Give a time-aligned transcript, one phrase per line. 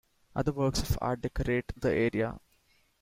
[0.35, 2.39] Other works of art decorate the area.